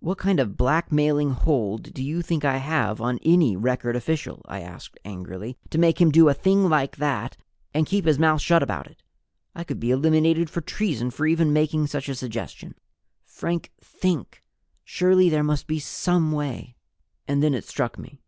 [0.00, 4.60] "What kind of blackmailing hold do you think I have on any record official," I
[4.60, 7.36] asked angrily, "to make him do a thing like that
[7.74, 9.02] and keep his mouth shut about it?
[9.54, 12.74] I could be eliminated for treason for even making such a suggestion."
[13.26, 14.42] "Frank, think!
[14.82, 16.74] Surely there must be some way!"
[17.28, 18.22] And then it struck me.